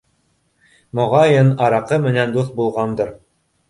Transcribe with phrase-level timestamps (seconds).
[1.01, 3.19] Моғайын, араҡы менән дуҫ булғандыр.